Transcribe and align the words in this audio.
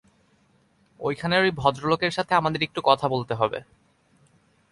ওই 0.99 1.15
খানের 1.15 1.41
ওই 1.43 1.51
ভদ্রলোকের 1.51 2.11
সাথে 2.11 2.33
আমাদের 2.35 2.61
একটু 2.63 2.79
কথা 2.83 3.05
বলতে 3.09 3.33
হবে। 3.33 3.59